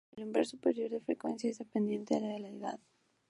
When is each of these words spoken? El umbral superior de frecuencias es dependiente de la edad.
El 0.17 0.23
umbral 0.23 0.47
superior 0.47 0.89
de 0.89 0.99
frecuencias 0.99 1.51
es 1.51 1.57
dependiente 1.59 2.15
de 2.15 2.21
la 2.39 2.47
edad. 2.49 2.79